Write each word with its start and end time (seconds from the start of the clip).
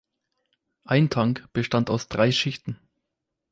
Ein 0.83 1.11
Tank 1.11 1.47
bestand 1.53 1.91
aus 1.91 2.07
drei 2.07 2.31
Schichten. 2.31 2.79